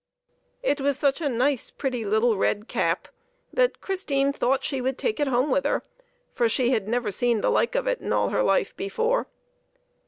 [0.63, 3.07] It was such a nice, pretty little red cap
[3.53, 5.83] that Christine thought that she would take it home with her,
[6.33, 9.27] for she had never seen the like of it in all of her life before.